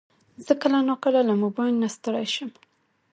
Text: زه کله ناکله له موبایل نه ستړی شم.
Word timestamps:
زه 0.45 0.53
کله 0.61 0.79
ناکله 0.89 1.21
له 1.29 1.33
موبایل 1.43 1.75
نه 1.83 1.87
ستړی 1.95 2.25
شم. 2.33 2.49